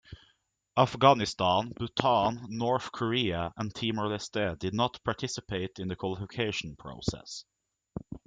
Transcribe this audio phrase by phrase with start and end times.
[0.77, 7.45] Afghanistan, Bhutan, North Korea and Timor-Leste did not participate in the qualification process.